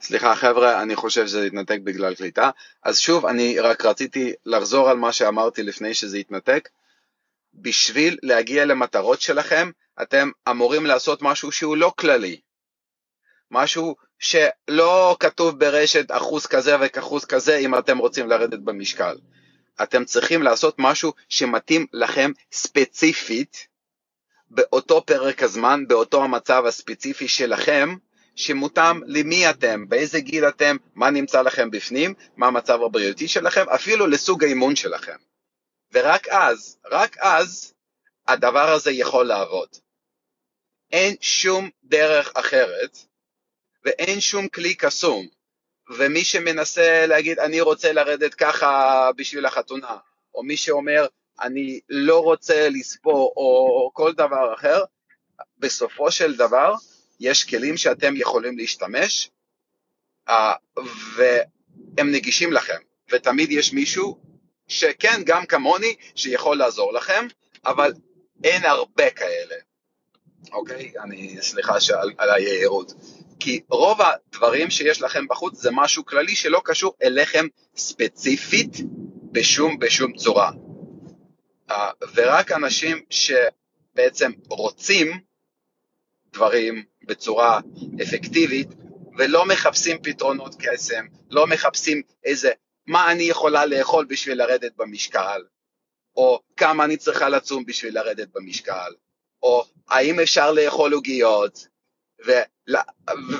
סליחה 0.03 0.35
חבר'ה, 0.35 0.81
אני 0.81 0.95
חושב 0.95 1.27
שזה 1.27 1.43
התנתק 1.43 1.79
בגלל 1.83 2.15
קליטה. 2.15 2.49
אז 2.83 2.99
שוב, 2.99 3.25
אני 3.25 3.59
רק 3.59 3.85
רציתי 3.85 4.33
לחזור 4.45 4.89
על 4.89 4.97
מה 4.97 5.11
שאמרתי 5.11 5.63
לפני 5.63 5.93
שזה 5.93 6.17
התנתק. 6.17 6.69
בשביל 7.53 8.17
להגיע 8.23 8.65
למטרות 8.65 9.21
שלכם, 9.21 9.71
אתם 10.01 10.29
אמורים 10.49 10.85
לעשות 10.85 11.21
משהו 11.21 11.51
שהוא 11.51 11.77
לא 11.77 11.93
כללי. 11.97 12.39
משהו 13.51 13.95
שלא 14.19 15.17
כתוב 15.19 15.59
ברשת 15.59 16.05
אחוז 16.11 16.45
כזה 16.45 16.75
וכאחוז 16.81 17.25
כזה 17.25 17.57
אם 17.57 17.77
אתם 17.77 17.97
רוצים 17.97 18.29
לרדת 18.29 18.59
במשקל. 18.59 19.17
אתם 19.83 20.05
צריכים 20.05 20.43
לעשות 20.43 20.75
משהו 20.77 21.13
שמתאים 21.29 21.85
לכם 21.93 22.31
ספציפית 22.51 23.67
באותו 24.49 25.05
פרק 25.05 25.43
הזמן, 25.43 25.87
באותו 25.87 26.23
המצב 26.23 26.63
הספציפי 26.65 27.27
שלכם, 27.27 27.95
שמותאם 28.35 29.01
למי 29.05 29.49
אתם, 29.49 29.89
באיזה 29.89 30.19
גיל 30.19 30.47
אתם, 30.47 30.77
מה 30.95 31.09
נמצא 31.09 31.41
לכם 31.41 31.71
בפנים, 31.71 32.13
מה 32.37 32.47
המצב 32.47 32.81
הבריאותי 32.81 33.27
שלכם, 33.27 33.69
אפילו 33.69 34.07
לסוג 34.07 34.43
האימון 34.43 34.75
שלכם. 34.75 35.17
ורק 35.93 36.27
אז, 36.27 36.77
רק 36.91 37.17
אז, 37.17 37.73
הדבר 38.27 38.69
הזה 38.69 38.91
יכול 38.91 39.25
לעבוד. 39.25 39.69
אין 40.91 41.15
שום 41.21 41.69
דרך 41.83 42.31
אחרת, 42.35 42.97
ואין 43.85 44.19
שום 44.19 44.47
כלי 44.47 44.75
קסום. 44.75 45.27
ומי 45.89 46.23
שמנסה 46.23 47.05
להגיד, 47.07 47.39
אני 47.39 47.61
רוצה 47.61 47.93
לרדת 47.93 48.33
ככה 48.33 49.09
בשביל 49.15 49.45
החתונה, 49.45 49.97
או 50.35 50.43
מי 50.43 50.57
שאומר, 50.57 51.05
אני 51.41 51.79
לא 51.89 52.19
רוצה 52.19 52.69
לספור, 52.69 53.33
או 53.37 53.91
כל 53.93 54.13
דבר 54.13 54.53
אחר, 54.53 54.83
בסופו 55.57 56.11
של 56.11 56.35
דבר, 56.35 56.73
יש 57.23 57.43
כלים 57.43 57.77
שאתם 57.77 58.13
יכולים 58.15 58.57
להשתמש, 58.57 59.29
אה, 60.29 60.53
והם 61.15 62.11
נגישים 62.11 62.53
לכם, 62.53 62.77
ותמיד 63.11 63.51
יש 63.51 63.73
מישהו 63.73 64.17
שכן, 64.67 65.21
גם 65.25 65.45
כמוני, 65.45 65.95
שיכול 66.15 66.57
לעזור 66.57 66.93
לכם, 66.93 67.27
אבל 67.65 67.93
אין 68.43 68.65
הרבה 68.65 69.09
כאלה, 69.09 69.55
אוקיי? 70.51 70.93
אני, 71.03 71.41
סליחה 71.41 71.81
שעל, 71.81 72.11
על 72.17 72.29
היהירות. 72.31 72.93
כי 73.39 73.61
רוב 73.69 73.99
הדברים 74.01 74.69
שיש 74.69 75.01
לכם 75.01 75.27
בחוץ 75.27 75.61
זה 75.61 75.69
משהו 75.71 76.05
כללי 76.05 76.35
שלא 76.35 76.61
קשור 76.65 76.93
אליכם 77.03 77.47
ספציפית 77.75 78.77
בשום, 79.31 79.79
בשום 79.79 80.13
צורה. 80.13 80.51
אה, 81.71 81.91
ורק 82.15 82.51
אנשים 82.51 83.01
שבעצם 83.09 84.31
רוצים 84.49 85.19
דברים 86.33 86.83
בצורה 87.03 87.59
אפקטיבית 88.03 88.67
ולא 89.17 89.45
מחפשים 89.45 89.97
פתרונות 90.03 90.55
קסם, 90.59 91.05
לא 91.29 91.47
מחפשים 91.47 92.01
איזה 92.23 92.51
מה 92.87 93.11
אני 93.11 93.23
יכולה 93.23 93.65
לאכול 93.65 94.05
בשביל 94.05 94.37
לרדת 94.37 94.75
במשקל, 94.75 95.41
או 96.15 96.41
כמה 96.57 96.85
אני 96.85 96.97
צריכה 96.97 97.29
לצום 97.29 97.65
בשביל 97.65 97.95
לרדת 97.95 98.27
במשקל, 98.33 98.91
או 99.43 99.65
האם 99.89 100.19
אפשר 100.19 100.51
לאכול 100.51 100.93
עוגיות, 100.93 101.67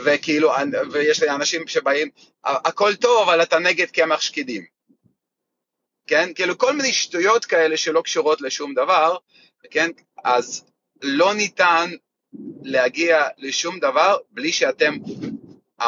וכאילו, 0.04 0.52
ויש 0.92 1.24
לי 1.24 1.30
אנשים 1.30 1.68
שבאים, 1.68 2.10
הכל 2.44 2.96
טוב, 2.96 3.30
אבל 3.30 3.44
אתה 3.44 3.60
נגד 3.60 3.92
קמח 3.92 4.22
שקדים. 4.22 4.66
כן? 6.08 6.34
כאילו 6.34 6.58
כל 6.58 6.74
מיני 6.76 6.94
שטויות 6.94 7.46
כאלה 7.46 7.78
שלא 7.78 8.02
קשורות 8.02 8.42
לשום 8.42 8.74
דבר, 8.74 9.18
כן? 9.72 9.92
אז 10.24 10.66
לא 11.02 11.34
ניתן 11.34 11.90
להגיע 12.64 13.24
לשום 13.38 13.80
דבר 13.80 14.18
בלי 14.32 14.52
שאתם 14.52 14.94
uh, 15.82 15.86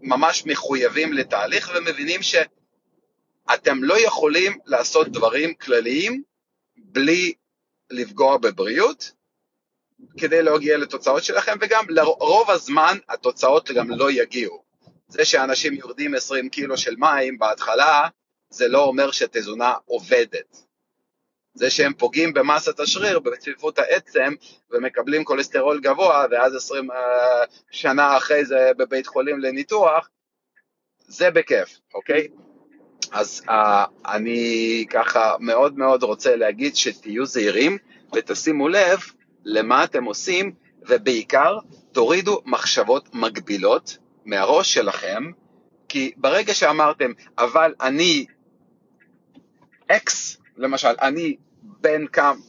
ממש 0.00 0.46
מחויבים 0.46 1.12
לתהליך 1.12 1.72
ומבינים 1.74 2.22
ש... 2.22 2.34
אתם 3.54 3.84
לא 3.84 4.06
יכולים 4.06 4.58
לעשות 4.66 5.08
דברים 5.08 5.54
כלליים 5.54 6.22
בלי 6.76 7.34
לפגוע 7.90 8.36
בבריאות 8.36 9.12
כדי 10.18 10.42
להגיע 10.42 10.78
לתוצאות 10.78 11.24
שלכם, 11.24 11.56
וגם 11.60 11.84
לרוב 11.88 12.50
הזמן 12.50 12.98
התוצאות 13.08 13.70
גם 13.70 13.90
לא 13.90 14.10
יגיעו. 14.10 14.62
זה 15.08 15.24
שאנשים 15.24 15.74
יורדים 15.74 16.14
20 16.14 16.48
קילו 16.48 16.76
של 16.76 16.96
מים 16.96 17.38
בהתחלה, 17.38 18.08
זה 18.50 18.68
לא 18.68 18.84
אומר 18.84 19.10
שתזונה 19.10 19.74
עובדת. 19.84 20.62
זה 21.54 21.70
שהם 21.70 21.92
פוגעים 21.92 22.34
במסת 22.34 22.80
השריר, 22.80 23.18
בצפיפות 23.18 23.78
העצם, 23.78 24.34
ומקבלים 24.70 25.24
כולסטרול 25.24 25.80
גבוה, 25.80 26.26
ואז 26.30 26.54
20 26.54 26.90
uh, 26.90 26.94
שנה 27.70 28.16
אחרי 28.16 28.44
זה 28.44 28.70
בבית 28.78 29.06
חולים 29.06 29.40
לניתוח, 29.40 30.08
זה 31.06 31.30
בכיף, 31.30 31.78
אוקיי? 31.94 32.28
אז 33.12 33.42
uh, 33.48 33.52
אני 34.06 34.84
ככה 34.90 35.34
מאוד 35.40 35.78
מאוד 35.78 36.02
רוצה 36.02 36.36
להגיד 36.36 36.76
שתהיו 36.76 37.26
זהירים 37.26 37.78
ותשימו 38.14 38.68
לב 38.68 39.00
למה 39.44 39.84
אתם 39.84 40.04
עושים, 40.04 40.52
ובעיקר 40.88 41.58
תורידו 41.92 42.40
מחשבות 42.44 43.14
מגבילות 43.14 43.98
מהראש 44.24 44.74
שלכם, 44.74 45.30
כי 45.88 46.12
ברגע 46.16 46.54
שאמרתם, 46.54 47.12
אבל 47.38 47.74
אני 47.80 48.26
אקס, 49.88 50.41
למשל, 50.56 50.94
אני 51.02 51.36
בן, 51.62 52.04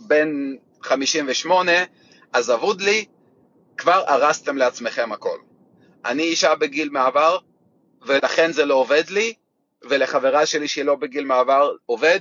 בן 0.07 0.55
58, 0.81 1.71
אז 2.33 2.51
אבוד 2.51 2.81
לי, 2.81 3.05
כבר 3.77 4.03
הרסתם 4.07 4.57
לעצמכם 4.57 5.11
הכל. 5.11 5.37
אני 6.05 6.23
אישה 6.23 6.55
בגיל 6.55 6.89
מעבר, 6.89 7.37
ולכן 8.01 8.51
זה 8.51 8.65
לא 8.65 8.75
עובד 8.75 9.03
לי, 9.09 9.33
ולחברה 9.81 10.45
שלי 10.45 10.67
שהיא 10.67 10.85
לא 10.85 10.95
בגיל 10.95 11.25
מעבר 11.25 11.71
עובד, 11.85 12.19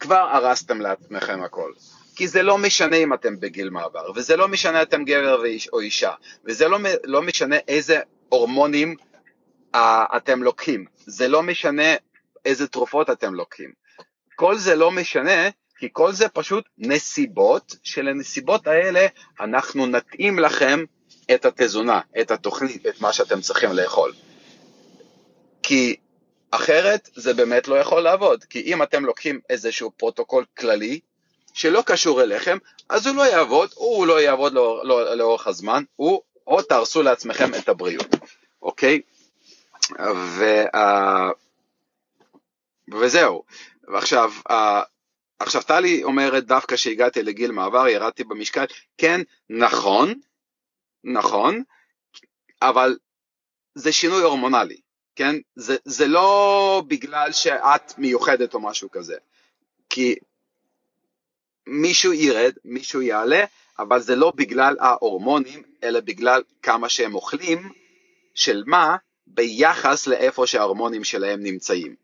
כבר 0.00 0.28
הרסתם 0.32 0.80
לעצמכם 0.80 1.42
הכל. 1.42 1.72
כי 2.16 2.28
זה 2.28 2.42
לא 2.42 2.58
משנה 2.58 2.96
אם 2.96 3.14
אתם 3.14 3.40
בגיל 3.40 3.70
מעבר, 3.70 4.10
וזה 4.14 4.36
לא 4.36 4.48
משנה 4.48 4.82
אתם 4.82 5.04
גבר 5.04 5.42
או 5.72 5.80
אישה, 5.80 6.12
וזה 6.44 6.68
לא, 6.68 6.78
לא 7.04 7.22
משנה 7.22 7.56
איזה 7.68 8.00
הורמונים 8.28 8.96
uh, 9.74 9.78
אתם 10.16 10.42
לוקחים, 10.42 10.84
זה 11.06 11.28
לא 11.28 11.42
משנה 11.42 11.94
איזה 12.44 12.68
תרופות 12.68 13.10
אתם 13.10 13.34
לוקחים. 13.34 13.83
כל 14.36 14.58
זה 14.58 14.74
לא 14.74 14.90
משנה, 14.90 15.48
כי 15.78 15.88
כל 15.92 16.12
זה 16.12 16.28
פשוט 16.28 16.64
נסיבות, 16.78 17.76
שלנסיבות 17.82 18.66
האלה 18.66 19.06
אנחנו 19.40 19.86
נתאים 19.86 20.38
לכם 20.38 20.84
את 21.34 21.44
התזונה, 21.44 22.00
את 22.20 22.30
התוכנית, 22.30 22.86
את 22.86 23.00
מה 23.00 23.12
שאתם 23.12 23.40
צריכים 23.40 23.72
לאכול. 23.72 24.12
כי 25.62 25.96
אחרת 26.50 27.08
זה 27.14 27.34
באמת 27.34 27.68
לא 27.68 27.74
יכול 27.74 28.02
לעבוד, 28.02 28.44
כי 28.44 28.60
אם 28.60 28.82
אתם 28.82 29.04
לוקחים 29.04 29.40
איזשהו 29.50 29.90
פרוטוקול 29.90 30.44
כללי 30.58 31.00
שלא 31.54 31.82
קשור 31.86 32.22
אליכם, 32.22 32.58
אז 32.88 33.06
הוא 33.06 33.16
לא 33.16 33.22
יעבוד, 33.22 33.70
הוא 33.74 34.06
לא 34.06 34.20
יעבוד 34.20 34.52
לא, 34.52 34.82
לא, 34.84 35.14
לאורך 35.14 35.46
הזמן, 35.46 35.82
הוא 35.96 36.20
או 36.46 36.62
תהרסו 36.62 37.02
לעצמכם 37.02 37.54
את 37.54 37.68
הבריאות, 37.68 38.14
אוקיי? 38.62 39.00
ו, 40.14 40.64
uh, 40.76 40.78
וזהו. 43.00 43.42
ועכשיו, 43.88 44.32
עכשיו 45.38 45.62
טלי 45.62 46.04
אומרת 46.04 46.46
דווקא 46.46 46.76
שהגעתי 46.76 47.22
לגיל 47.22 47.50
מעבר, 47.50 47.88
ירדתי 47.88 48.24
במשקל, 48.24 48.64
כן, 48.98 49.20
נכון, 49.50 50.14
נכון, 51.04 51.62
אבל 52.62 52.96
זה 53.74 53.92
שינוי 53.92 54.22
הורמונלי. 54.22 54.76
כן? 55.16 55.36
זה, 55.56 55.76
זה 55.84 56.06
לא 56.06 56.82
בגלל 56.86 57.32
שאת 57.32 57.98
מיוחדת 57.98 58.54
או 58.54 58.60
משהו 58.60 58.90
כזה. 58.90 59.16
כי 59.90 60.14
מישהו 61.66 62.12
ירד, 62.12 62.52
מישהו 62.64 63.02
יעלה, 63.02 63.44
אבל 63.78 64.00
זה 64.00 64.16
לא 64.16 64.32
בגלל 64.36 64.76
ההורמונים, 64.80 65.62
אלא 65.82 66.00
בגלל 66.00 66.42
כמה 66.62 66.88
שהם 66.88 67.14
אוכלים, 67.14 67.72
של 68.34 68.62
מה, 68.66 68.96
ביחס 69.26 70.06
לאיפה 70.06 70.46
שההורמונים 70.46 71.04
שלהם 71.04 71.42
נמצאים. 71.42 71.94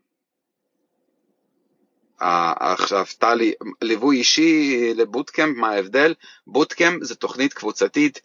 עכשיו, 2.20 3.04
טלי, 3.18 3.52
ליווי 3.82 4.16
אישי 4.16 4.92
לבוטקאמפ, 4.96 5.56
מה 5.56 5.70
ההבדל? 5.70 6.14
בוטקאמפ 6.46 7.02
זה 7.02 7.14
תוכנית 7.14 7.52
קבוצתית, 7.52 8.20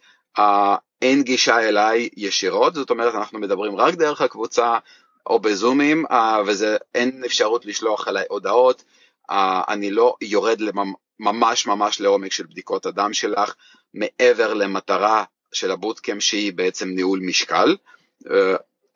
אין 1.02 1.22
גישה 1.22 1.68
אליי 1.68 2.08
ישירות, 2.16 2.74
זאת 2.74 2.90
אומרת 2.90 3.14
אנחנו 3.14 3.38
מדברים 3.38 3.76
רק 3.76 3.94
דרך 3.94 4.20
הקבוצה 4.20 4.78
או 5.26 5.38
בזומים, 5.38 6.04
ואין 6.46 7.22
אפשרות 7.26 7.66
לשלוח 7.66 8.08
אליי 8.08 8.24
הודעות, 8.28 8.84
אני 9.68 9.90
לא 9.90 10.14
יורד 10.20 10.60
ממש 11.20 11.66
ממש 11.66 12.00
לעומק 12.00 12.32
של 12.32 12.46
בדיקות 12.46 12.86
הדם 12.86 13.12
שלך, 13.12 13.54
מעבר 13.94 14.54
למטרה 14.54 15.24
של 15.52 15.70
הבוטקאמפ 15.70 16.22
שהיא 16.22 16.52
בעצם 16.52 16.88
ניהול 16.88 17.20
משקל. 17.22 17.76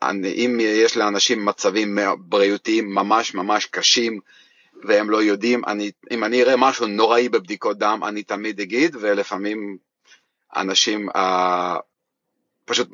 אני, 0.02 0.32
אם 0.32 0.58
יש 0.60 0.96
לאנשים 0.96 1.44
מצבים 1.44 1.98
בריאותיים 2.18 2.94
ממש 2.94 3.34
ממש 3.34 3.66
קשים 3.66 4.20
והם 4.84 5.10
לא 5.10 5.22
יודעים, 5.22 5.64
אני, 5.66 5.90
אם 6.10 6.24
אני 6.24 6.42
אראה 6.42 6.56
משהו 6.56 6.86
נוראי 6.86 7.28
בבדיקות 7.28 7.78
דם, 7.78 8.00
אני 8.06 8.22
תמיד 8.22 8.60
אגיד, 8.60 8.96
ולפעמים 9.00 9.76
אנשים 10.56 11.08
uh, 11.10 11.78
פשוט, 12.64 12.88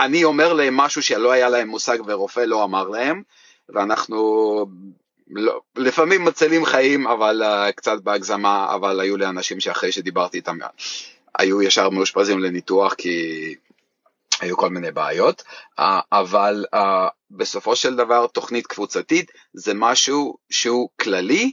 אני 0.00 0.24
אומר 0.24 0.52
להם 0.52 0.76
משהו 0.76 1.02
שלא 1.02 1.32
היה 1.32 1.48
להם 1.48 1.68
מושג 1.68 1.98
ורופא 2.06 2.40
לא 2.40 2.64
אמר 2.64 2.88
להם, 2.88 3.22
ואנחנו 3.68 4.66
לא, 5.30 5.60
לפעמים 5.76 6.24
מצילים 6.24 6.64
חיים, 6.64 7.06
אבל 7.06 7.42
uh, 7.42 7.72
קצת 7.72 8.00
בהגזמה, 8.00 8.74
אבל 8.74 9.00
היו 9.00 9.16
לי 9.16 9.26
אנשים 9.26 9.60
שאחרי 9.60 9.92
שדיברתי 9.92 10.36
איתם, 10.36 10.58
היו 11.38 11.62
ישר 11.62 11.90
מאושפזים 11.90 12.38
לניתוח 12.38 12.94
כי 12.94 13.54
היו 14.40 14.56
כל 14.56 14.70
מיני 14.70 14.92
בעיות, 14.92 15.42
uh, 15.80 15.82
אבל 16.12 16.64
uh, 16.74 16.78
בסופו 17.30 17.76
של 17.76 17.96
דבר 17.96 18.26
תוכנית 18.26 18.66
קבוצתית 18.66 19.30
זה 19.52 19.74
משהו 19.74 20.36
שהוא 20.50 20.88
כללי 21.00 21.52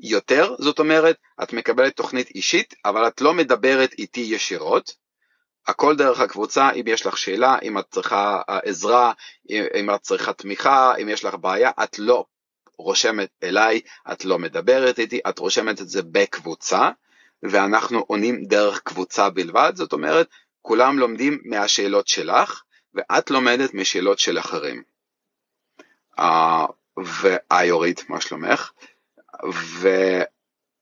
יותר, 0.00 0.54
זאת 0.58 0.78
אומרת, 0.78 1.16
את 1.42 1.52
מקבלת 1.52 1.96
תוכנית 1.96 2.30
אישית, 2.30 2.74
אבל 2.84 3.06
את 3.08 3.20
לא 3.20 3.34
מדברת 3.34 3.92
איתי 3.92 4.20
ישירות, 4.20 5.04
הכל 5.66 5.96
דרך 5.96 6.20
הקבוצה, 6.20 6.70
אם 6.70 6.82
יש 6.86 7.06
לך 7.06 7.18
שאלה, 7.18 7.58
אם 7.62 7.78
את 7.78 7.84
צריכה 7.90 8.42
עזרה, 8.48 9.12
אם 9.50 9.90
את 9.94 10.00
צריכה 10.00 10.32
תמיכה, 10.32 10.94
אם 11.02 11.08
יש 11.08 11.24
לך 11.24 11.34
בעיה, 11.34 11.70
את 11.84 11.98
לא 11.98 12.24
רושמת 12.78 13.28
אליי, 13.42 13.80
את 14.12 14.24
לא 14.24 14.38
מדברת 14.38 14.98
איתי, 14.98 15.20
את 15.28 15.38
רושמת 15.38 15.80
את 15.80 15.88
זה 15.88 16.02
בקבוצה, 16.02 16.90
ואנחנו 17.42 17.98
עונים 17.98 18.44
דרך 18.44 18.80
קבוצה 18.80 19.30
בלבד, 19.30 19.72
זאת 19.74 19.92
אומרת, 19.92 20.28
כולם 20.66 20.98
לומדים 20.98 21.40
מהשאלות 21.44 22.08
שלך, 22.08 22.62
ואת 22.94 23.30
לומדת 23.30 23.74
משאלות 23.74 24.18
של 24.18 24.38
אחרים. 24.38 24.82
Uh, 26.18 26.22
והי 26.96 27.70
אורית, 27.70 28.10
מה 28.10 28.20
שלומך? 28.20 28.72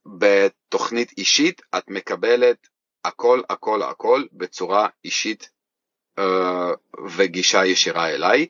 ובתוכנית 0.07 1.13
אישית 1.19 1.63
את 1.79 1.85
מקבלת 1.89 2.69
הכל 3.05 3.43
הכל 3.51 3.83
הכל 3.83 4.25
בצורה 4.33 4.89
אישית 5.05 5.51
uh, 6.21 6.23
וגישה 7.17 7.67
ישירה 7.67 8.09
אליי, 8.09 8.47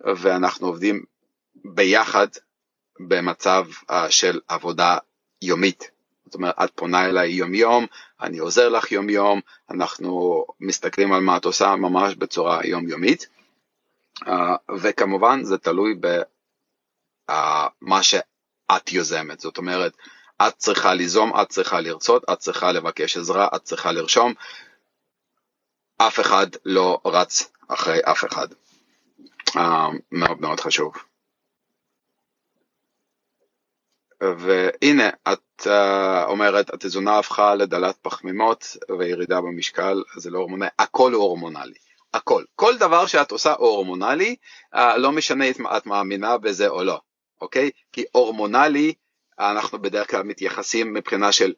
ואנחנו 0.00 0.66
עובדים 0.66 1.04
ביחד 1.54 2.28
במצב 3.08 3.66
uh, 3.90 3.94
של 4.10 4.40
עבודה 4.48 4.98
יומית. 5.42 5.90
זאת 6.30 6.34
אומרת, 6.34 6.54
את 6.64 6.70
פונה 6.74 7.04
אליי 7.04 7.30
יום 7.30 7.54
יום, 7.54 7.86
אני 8.20 8.38
עוזר 8.38 8.68
לך 8.68 8.92
יום 8.92 9.10
יום, 9.10 9.40
אנחנו 9.70 10.44
מסתכלים 10.60 11.12
על 11.12 11.20
מה 11.20 11.36
את 11.36 11.44
עושה 11.44 11.76
ממש 11.76 12.14
בצורה 12.14 12.60
יומיומית, 12.64 13.26
uh, 14.18 14.28
וכמובן 14.78 15.44
זה 15.44 15.58
תלוי 15.58 15.94
במה 17.30 18.02
שאת 18.02 18.92
יוזמת, 18.92 19.40
זאת 19.40 19.58
אומרת, 19.58 19.92
את 20.48 20.54
צריכה 20.56 20.94
ליזום, 20.94 21.40
את 21.42 21.48
צריכה 21.48 21.80
לרצות, 21.80 22.24
את 22.32 22.38
צריכה 22.38 22.72
לבקש 22.72 23.16
עזרה, 23.16 23.48
את 23.56 23.62
צריכה 23.62 23.92
לרשום, 23.92 24.34
אף 25.98 26.20
אחד 26.20 26.46
לא 26.64 27.00
רץ 27.04 27.52
אחרי 27.68 28.00
אף 28.04 28.24
אחד. 28.24 28.48
Uh, 29.48 29.60
מאוד 30.12 30.40
מאוד 30.40 30.60
חשוב. 30.60 31.09
והנה, 34.22 35.08
את 35.32 35.66
uh, 35.66 35.70
אומרת, 36.24 36.74
התזונה 36.74 37.18
הפכה 37.18 37.54
לדלת 37.54 37.96
פחמימות 38.02 38.76
וירידה 38.98 39.40
במשקל, 39.40 40.02
זה 40.16 40.30
לא 40.30 40.38
הורמונלי, 40.38 40.68
הכל 40.78 41.12
הוא 41.12 41.22
הורמונלי, 41.22 41.78
הכל. 42.14 42.44
כל 42.56 42.78
דבר 42.78 43.06
שאת 43.06 43.30
עושה 43.30 43.52
הוא 43.52 43.68
הורמונלי, 43.68 44.36
uh, 44.74 44.78
לא 44.96 45.12
משנה 45.12 45.44
אם 45.44 45.66
את 45.76 45.86
מאמינה 45.86 46.38
בזה 46.38 46.68
או 46.68 46.84
לא, 46.84 47.00
אוקיי? 47.40 47.70
כי 47.92 48.04
הורמונלי, 48.12 48.92
אנחנו 49.38 49.82
בדרך 49.82 50.10
כלל 50.10 50.22
מתייחסים 50.22 50.94
מבחינה 50.94 51.32
של 51.32 51.52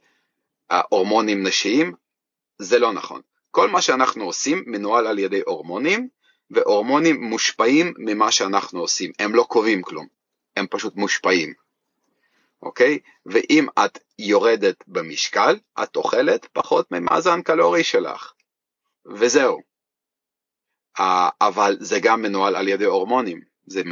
הורמונים 0.88 1.46
נשיים, 1.46 1.94
זה 2.58 2.78
לא 2.78 2.92
נכון. 2.92 3.20
כל 3.50 3.68
מה 3.68 3.82
שאנחנו 3.82 4.24
עושים 4.24 4.64
מנוהל 4.66 5.06
על 5.06 5.18
ידי 5.18 5.40
הורמונים, 5.46 6.08
והורמונים 6.50 7.22
מושפעים 7.22 7.94
ממה 7.98 8.30
שאנחנו 8.30 8.80
עושים, 8.80 9.12
הם 9.18 9.34
לא 9.34 9.42
קובעים 9.42 9.82
כלום, 9.82 10.06
הם 10.56 10.66
פשוט 10.70 10.96
מושפעים. 10.96 11.52
אוקיי? 12.62 12.98
ואם 13.26 13.66
את 13.84 13.98
יורדת 14.18 14.84
במשקל, 14.86 15.58
את 15.82 15.96
אוכלת 15.96 16.46
פחות 16.52 16.92
ממאזן 16.92 17.42
קלורי 17.42 17.84
שלך, 17.84 18.32
וזהו. 19.06 19.60
אבל 21.40 21.76
זה 21.80 22.00
גם 22.02 22.22
מנוהל 22.22 22.56
על 22.56 22.68
ידי 22.68 22.84
הורמונים, 22.84 23.40
זה 23.66 23.82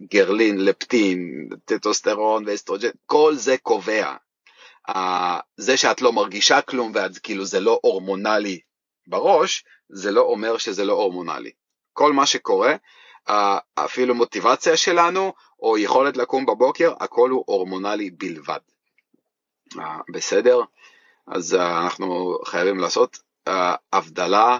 גרלין, 0.00 0.64
לפטין, 0.64 1.48
טטוסטרון 1.64 2.44
ואסטרוג'ן, 2.46 2.90
כל 3.06 3.34
זה 3.34 3.56
קובע. 3.62 4.14
זה 5.56 5.76
שאת 5.76 6.02
לא 6.02 6.12
מרגישה 6.12 6.62
כלום 6.62 6.92
ואת 6.94 7.18
כאילו 7.18 7.44
זה 7.44 7.60
לא 7.60 7.78
הורמונלי 7.82 8.60
בראש, 9.06 9.64
זה 9.88 10.10
לא 10.10 10.20
אומר 10.20 10.58
שזה 10.58 10.84
לא 10.84 10.92
הורמונלי. 10.92 11.50
כל 11.92 12.12
מה 12.12 12.26
שקורה, 12.26 12.76
אפילו 13.74 14.14
מוטיבציה 14.14 14.76
שלנו, 14.76 15.32
או 15.60 15.78
יכולת 15.78 16.16
לקום 16.16 16.46
בבוקר, 16.46 16.94
הכל 17.00 17.30
הוא 17.30 17.44
הורמונלי 17.46 18.10
בלבד. 18.10 18.58
אה, 19.78 19.98
בסדר? 20.12 20.60
אז 21.26 21.54
אה, 21.54 21.82
אנחנו 21.84 22.38
חייבים 22.44 22.78
לעשות 22.78 23.18
אה, 23.48 23.74
הבדלה 23.92 24.58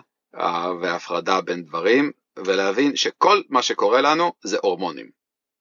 והפרדה 0.80 1.40
בין 1.40 1.64
דברים, 1.64 2.12
ולהבין 2.36 2.96
שכל 2.96 3.42
מה 3.48 3.62
שקורה 3.62 4.00
לנו 4.00 4.32
זה 4.42 4.58
הורמונים, 4.62 5.10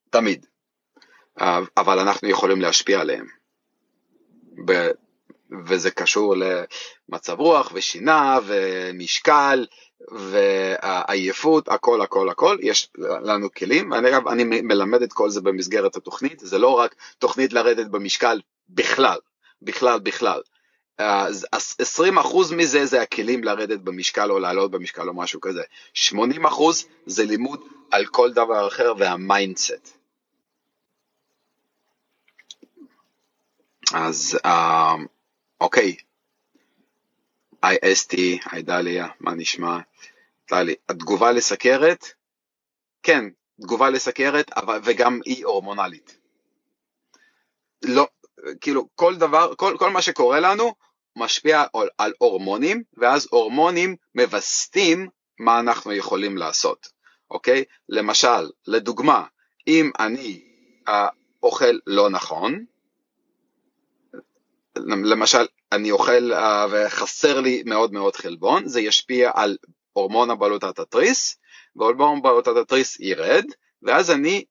תמיד. 0.09 0.45
אבל 1.77 1.99
אנחנו 1.99 2.29
יכולים 2.29 2.61
להשפיע 2.61 3.01
עליהם. 3.01 3.27
וזה 5.65 5.91
קשור 5.91 6.35
למצב 6.37 7.39
רוח 7.39 7.71
ושינה 7.73 8.39
ומשקל 8.45 9.65
ועייפות, 10.11 11.67
הכל 11.67 12.01
הכל 12.01 12.29
הכל, 12.29 12.57
יש 12.61 12.89
לנו 12.97 13.51
כלים, 13.51 13.93
אגב, 13.93 14.27
אני 14.27 14.43
מלמד 14.43 15.01
את 15.01 15.13
כל 15.13 15.29
זה 15.29 15.41
במסגרת 15.41 15.95
התוכנית, 15.95 16.39
זה 16.39 16.57
לא 16.57 16.69
רק 16.69 16.95
תוכנית 17.19 17.53
לרדת 17.53 17.87
במשקל 17.87 18.41
בכלל, 18.69 19.17
בכלל 19.61 19.99
בכלל. 19.99 20.41
אז 20.97 21.47
20% 21.81 22.55
מזה 22.55 22.85
זה 22.85 23.01
הכלים 23.01 23.43
לרדת 23.43 23.79
במשקל 23.79 24.31
או 24.31 24.39
לעלות 24.39 24.71
במשקל 24.71 25.07
או 25.07 25.13
משהו 25.13 25.41
כזה, 25.41 25.61
80% 25.95 26.11
זה 27.05 27.25
לימוד 27.25 27.61
על 27.91 28.05
כל 28.05 28.33
דבר 28.33 28.67
אחר 28.67 28.93
וה-mindset. 28.97 29.97
אז 33.93 34.37
uh, 34.45 34.49
אוקיי, 35.61 35.95
היי 37.65 37.77
אסתי, 37.83 38.39
היי 38.51 38.61
דליה, 38.61 39.07
מה 39.19 39.33
נשמע? 39.33 39.79
טלי, 40.45 40.75
התגובה 40.89 41.31
לסכרת? 41.31 42.05
כן, 43.03 43.25
תגובה 43.61 43.89
לסכרת, 43.89 44.53
אבל, 44.57 44.79
וגם 44.83 45.19
היא 45.25 45.45
הורמונלית. 45.45 46.17
לא, 47.85 48.07
כאילו, 48.61 48.87
כל 48.95 49.15
דבר, 49.15 49.55
כל, 49.55 49.75
כל 49.79 49.89
מה 49.89 50.01
שקורה 50.01 50.39
לנו 50.39 50.75
משפיע 51.15 51.63
על, 51.73 51.89
על 51.97 52.13
הורמונים, 52.17 52.83
ואז 52.97 53.27
הורמונים 53.31 53.95
מווסתים 54.15 55.09
מה 55.39 55.59
אנחנו 55.59 55.93
יכולים 55.93 56.37
לעשות, 56.37 56.87
אוקיי? 57.31 57.63
למשל, 57.89 58.49
לדוגמה, 58.67 59.25
אם 59.67 59.91
אני 59.99 60.41
אה, 60.87 61.07
אוכל 61.43 61.79
לא 61.87 62.09
נכון, 62.09 62.65
למשל, 64.85 65.45
אני 65.75 65.91
אוכל 65.91 66.33
uh, 66.33 66.37
וחסר 66.71 67.41
לי 67.41 67.63
מאוד 67.65 67.93
מאוד 67.93 68.15
חלבון, 68.15 68.67
זה 68.67 68.81
ישפיע 68.81 69.31
על 69.33 69.57
הורמון 69.93 70.29
הבלוטת 70.29 70.79
התריס, 70.79 71.37
וההורמון 71.75 72.21
בלוטת 72.21 72.57
התריס 72.61 72.99
ירד, 72.99 73.45
ואז 73.83 74.11
אני 74.11 74.45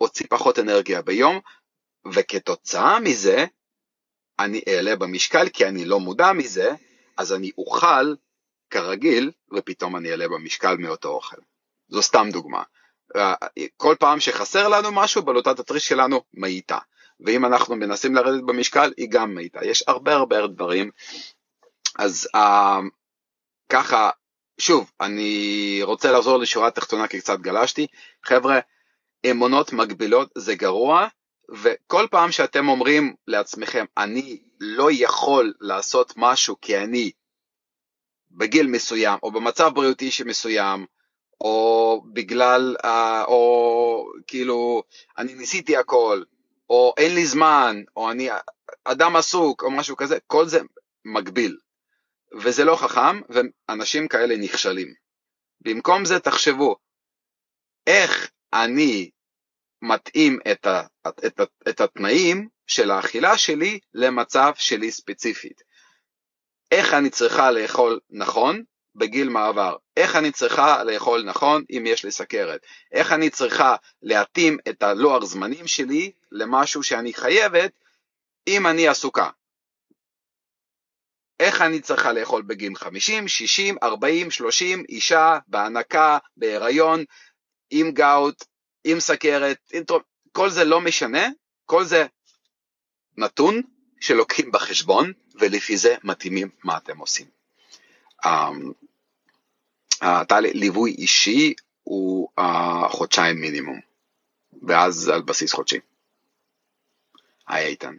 אוציא 0.00 0.26
פחות 0.30 0.58
אנרגיה 0.58 1.02
ביום, 1.02 1.40
וכתוצאה 2.12 3.00
מזה 3.00 3.46
אני 4.38 4.60
אעלה 4.68 4.96
במשקל 4.96 5.48
כי 5.48 5.66
אני 5.66 5.84
לא 5.84 6.00
מודע 6.00 6.32
מזה, 6.32 6.70
אז 7.16 7.32
אני 7.32 7.50
אוכל 7.58 8.14
כרגיל, 8.70 9.30
ופתאום 9.56 9.96
אני 9.96 10.10
אעלה 10.10 10.28
במשקל 10.28 10.76
מאותו 10.76 11.08
אוכל. 11.08 11.36
זו 11.88 12.02
סתם 12.02 12.28
דוגמה. 12.32 12.62
כל 13.76 13.94
פעם 13.98 14.20
שחסר 14.20 14.68
לנו 14.68 14.92
משהו, 14.92 15.22
בלוטת 15.22 15.58
התריס 15.58 15.82
שלנו 15.82 16.22
מאיתה. 16.34 16.78
ואם 17.20 17.44
אנחנו 17.44 17.76
מנסים 17.76 18.14
לרדת 18.14 18.42
במשקל, 18.42 18.92
היא 18.96 19.08
גם 19.10 19.34
מאיתה. 19.34 19.64
יש 19.64 19.84
הרבה 19.88 20.14
הרבה 20.14 20.46
דברים. 20.46 20.90
אז 21.98 22.28
uh, 22.36 22.40
ככה, 23.68 24.10
שוב, 24.58 24.90
אני 25.00 25.78
רוצה 25.82 26.12
לחזור 26.12 26.38
לשורה 26.38 26.68
התחתונה 26.68 27.08
כי 27.08 27.20
קצת 27.20 27.38
גלשתי. 27.38 27.86
חבר'ה, 28.24 28.58
אמונות 29.30 29.72
מגבילות 29.72 30.30
זה 30.38 30.54
גרוע, 30.54 31.06
וכל 31.62 32.06
פעם 32.10 32.32
שאתם 32.32 32.68
אומרים 32.68 33.14
לעצמכם, 33.26 33.84
אני 33.96 34.42
לא 34.60 34.88
יכול 34.92 35.54
לעשות 35.60 36.12
משהו 36.16 36.56
כי 36.60 36.78
אני 36.78 37.10
בגיל 38.30 38.66
מסוים, 38.66 39.18
או 39.22 39.30
במצב 39.30 39.70
בריאותי 39.74 40.10
שמסוים, 40.10 40.86
או 41.40 42.02
בגלל, 42.12 42.76
uh, 42.82 42.88
או 43.26 44.12
כאילו, 44.26 44.82
אני 45.18 45.34
ניסיתי 45.34 45.76
הכל, 45.76 46.22
או 46.70 46.94
אין 46.96 47.14
לי 47.14 47.26
זמן, 47.26 47.82
או 47.96 48.10
אני 48.10 48.28
אדם 48.84 49.16
עסוק, 49.16 49.62
או 49.62 49.70
משהו 49.70 49.96
כזה, 49.96 50.18
כל 50.26 50.46
זה 50.48 50.60
מגביל. 51.04 51.58
וזה 52.42 52.64
לא 52.64 52.76
חכם, 52.76 53.20
ואנשים 53.28 54.08
כאלה 54.08 54.36
נכשלים. 54.36 54.94
במקום 55.60 56.04
זה 56.04 56.20
תחשבו, 56.20 56.76
איך 57.86 58.30
אני 58.52 59.10
מתאים 59.82 60.38
את, 60.52 60.66
ה, 60.66 60.82
את, 61.08 61.24
את, 61.26 61.40
את 61.68 61.80
התנאים 61.80 62.48
של 62.66 62.90
האכילה 62.90 63.38
שלי 63.38 63.78
למצב 63.94 64.52
שלי 64.56 64.90
ספציפית. 64.90 65.62
איך 66.70 66.94
אני 66.94 67.10
צריכה 67.10 67.50
לאכול 67.50 68.00
נכון 68.10 68.64
בגיל 68.96 69.28
מעבר, 69.28 69.76
איך 69.96 70.16
אני 70.16 70.32
צריכה 70.32 70.84
לאכול 70.84 71.22
נכון 71.22 71.64
אם 71.70 71.84
יש 71.86 72.04
לי 72.04 72.10
סכרת, 72.10 72.60
איך 72.92 73.12
אני 73.12 73.30
צריכה 73.30 73.76
להתאים 74.02 74.58
את 74.68 74.82
הלוח 74.82 75.24
זמנים 75.24 75.66
שלי 75.66 76.12
למשהו 76.32 76.82
שאני 76.82 77.14
חייבת 77.14 77.72
אם 78.46 78.66
אני 78.66 78.88
עסוקה. 78.88 79.30
איך 81.40 81.62
אני 81.62 81.80
צריכה 81.80 82.12
לאכול 82.12 82.42
בגיל 82.42 82.74
50, 82.74 83.28
60, 83.28 83.76
40, 83.82 84.30
30, 84.30 84.84
אישה, 84.88 85.38
בהנקה, 85.46 86.18
בהיריון, 86.36 87.04
עם 87.70 87.90
גאוט, 87.90 88.44
עם 88.84 89.00
סכרת, 89.00 89.58
עם 89.72 89.82
כל 90.32 90.50
זה 90.50 90.64
לא 90.64 90.80
משנה, 90.80 91.28
כל 91.64 91.84
זה 91.84 92.06
נתון 93.16 93.62
שלוקחים 94.00 94.52
בחשבון 94.52 95.12
ולפי 95.40 95.76
זה 95.76 95.96
מתאימים 96.04 96.48
מה 96.64 96.76
אתם 96.76 96.98
עושים. 96.98 97.26
התהליך 98.24 98.85
אמ, 100.02 100.44
ליווי 100.54 100.90
אישי 100.90 101.54
הוא 101.82 102.28
חודשיים 102.88 103.40
מינימום, 103.40 103.80
ואז 104.62 105.08
על 105.08 105.22
בסיס 105.22 105.52
חודשי. 105.52 105.78
היי 107.48 107.66
איתן. 107.66 107.96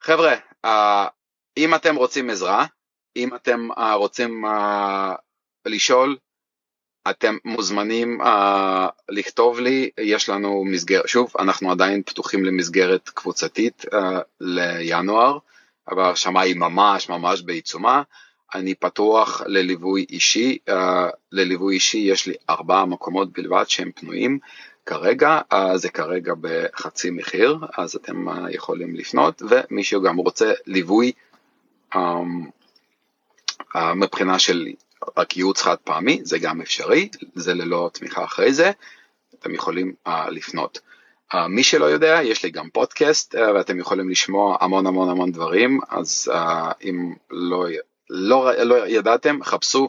חבר'ה, 0.00 0.34
uh, 0.66 0.68
אם 1.56 1.74
אתם 1.74 1.96
רוצים 1.96 2.30
עזרה, 2.30 2.66
אם 3.16 3.34
אתם 3.34 3.68
uh, 3.72 3.80
רוצים 3.94 4.44
uh, 4.44 4.48
לשאול, 5.66 6.16
אתם 7.10 7.36
מוזמנים 7.44 8.20
uh, 8.22 8.26
לכתוב 9.08 9.60
לי, 9.60 9.90
יש 10.00 10.28
לנו 10.28 10.64
מסגרת, 10.64 11.08
שוב, 11.08 11.32
אנחנו 11.38 11.72
עדיין 11.72 12.02
פתוחים 12.02 12.44
למסגרת 12.44 13.08
קבוצתית 13.08 13.84
uh, 13.84 13.96
לינואר, 14.40 15.38
אבל 15.88 16.02
ההרשמה 16.02 16.40
היא 16.40 16.56
ממש 16.56 17.08
ממש 17.08 17.42
בעיצומה. 17.42 18.02
אני 18.54 18.74
פתוח 18.74 19.42
לליווי 19.46 20.06
אישי, 20.10 20.58
uh, 20.70 20.72
לליווי 21.32 21.74
אישי 21.74 21.98
יש 21.98 22.26
לי 22.26 22.34
ארבעה 22.50 22.86
מקומות 22.86 23.32
בלבד 23.32 23.64
שהם 23.68 23.90
פנויים 23.92 24.38
כרגע, 24.86 25.40
uh, 25.52 25.76
זה 25.76 25.88
כרגע 25.88 26.32
בחצי 26.40 27.10
מחיר, 27.10 27.58
אז 27.76 27.96
אתם 27.96 28.28
uh, 28.28 28.32
יכולים 28.50 28.94
לפנות, 28.94 29.42
ומי 29.50 29.84
שגם 29.84 30.16
רוצה 30.16 30.52
ליווי 30.66 31.12
uh, 31.94 31.98
מבחינה 33.96 34.38
של 34.38 34.66
רק 35.16 35.36
ייעוץ 35.36 35.62
חד 35.62 35.76
פעמי, 35.76 36.20
זה 36.22 36.38
גם 36.38 36.60
אפשרי, 36.60 37.08
זה 37.34 37.54
ללא 37.54 37.90
תמיכה 37.92 38.24
אחרי 38.24 38.52
זה, 38.52 38.70
אתם 39.38 39.54
יכולים 39.54 39.94
uh, 40.08 40.10
לפנות. 40.30 40.78
Uh, 41.34 41.36
מי 41.48 41.62
שלא 41.62 41.84
יודע, 41.84 42.20
יש 42.22 42.44
לי 42.44 42.50
גם 42.50 42.70
פודקאסט 42.70 43.34
uh, 43.34 43.38
ואתם 43.54 43.78
יכולים 43.78 44.10
לשמוע 44.10 44.56
המון 44.60 44.86
המון 44.86 45.08
המון 45.08 45.32
דברים, 45.32 45.80
אז 45.88 46.32
uh, 46.34 46.36
אם 46.84 47.14
לא, 47.30 47.66
לא, 48.10 48.52
לא 48.52 48.86
ידעתם, 48.86 49.42
חפשו 49.42 49.88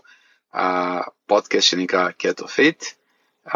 uh, 0.53 0.57
פודקאסט 1.25 1.67
שנקרא 1.67 2.11
Keto 2.11 2.47
Fit, 2.47 2.83
uh, 3.47 3.55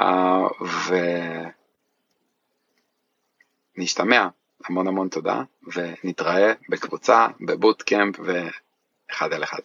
ונשתמע, 3.78 4.28
המון 4.66 4.88
המון 4.88 5.10
תודה, 5.10 5.42
ונתראה 5.74 6.54
בקבוצה, 6.70 7.28
בבוטקאמפ 7.42 8.16
ואחד 8.20 9.34
על 9.34 9.44
אחד. 9.44 9.62